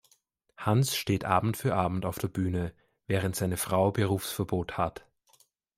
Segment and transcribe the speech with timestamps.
[0.57, 2.73] Hans steht Abend für Abend auf der Bühne,
[3.05, 5.05] während seine Frau Berufsverbot hat.